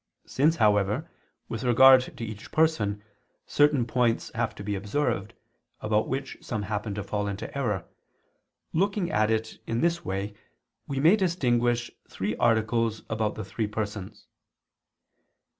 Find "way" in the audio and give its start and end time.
10.03-10.33